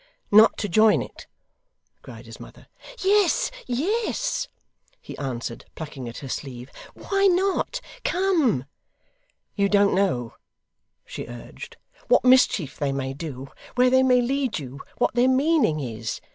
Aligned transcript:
'Not 0.31 0.57
to 0.57 0.67
join 0.67 1.03
it!' 1.03 1.27
cried 2.01 2.25
his 2.25 2.39
mother. 2.39 2.65
'Yes, 3.03 3.51
yes,' 3.67 4.47
he 4.99 5.15
answered, 5.19 5.65
plucking 5.75 6.09
at 6.09 6.17
her 6.25 6.27
sleeve. 6.27 6.71
'Why 6.95 7.27
not? 7.27 7.79
Come!' 8.03 8.65
'You 9.53 9.69
don't 9.69 9.93
know,' 9.93 10.33
she 11.05 11.27
urged, 11.27 11.77
'what 12.07 12.25
mischief 12.25 12.77
they 12.79 12.91
may 12.91 13.13
do, 13.13 13.49
where 13.75 13.91
they 13.91 14.01
may 14.01 14.21
lead 14.23 14.57
you, 14.57 14.81
what 14.97 15.13
their 15.13 15.29
meaning 15.29 15.79
is. 15.79 16.19